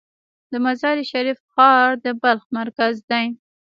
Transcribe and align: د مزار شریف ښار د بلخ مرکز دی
د 0.51 0.53
مزار 0.65 0.97
شریف 1.11 1.39
ښار 1.51 1.89
د 2.03 2.05
بلخ 2.21 2.43
مرکز 2.57 2.95
دی 3.09 3.25